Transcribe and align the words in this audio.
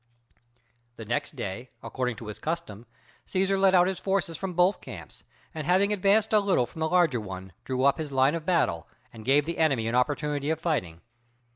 The 0.95 1.05
next 1.05 1.35
day, 1.35 1.69
according 1.83 2.15
to 2.15 2.25
his 2.25 2.39
custom, 2.39 2.87
Cæsar 3.27 3.59
led 3.61 3.75
out 3.75 3.85
his 3.85 3.99
forces 3.99 4.35
from 4.35 4.53
both 4.55 4.81
camps, 4.81 5.23
and 5.53 5.67
having 5.67 5.93
advanced 5.93 6.33
a 6.33 6.39
little 6.39 6.65
from 6.65 6.79
the 6.79 6.89
larger 6.89 7.21
one, 7.21 7.53
drew 7.65 7.83
up 7.83 7.99
his 7.99 8.11
line 8.11 8.33
of 8.33 8.43
battle, 8.43 8.87
and 9.13 9.23
gave 9.23 9.45
the 9.45 9.59
enemy 9.59 9.87
an 9.87 9.93
opportunity 9.93 10.49
of 10.49 10.59
fighting. 10.59 11.01